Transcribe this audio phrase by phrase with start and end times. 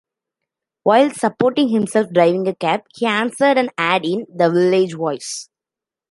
[0.81, 5.47] While supporting himself driving a cab, he answered an ad in "The Village Voice".